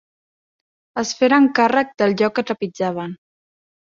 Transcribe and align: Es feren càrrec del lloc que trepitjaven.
Es 1.01 1.11
feren 1.19 1.49
càrrec 1.59 1.93
del 2.03 2.15
lloc 2.21 2.35
que 2.39 2.45
trepitjaven. 2.47 3.13